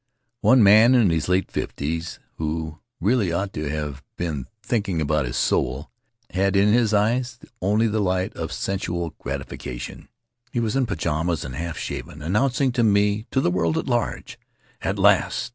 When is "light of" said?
7.99-8.51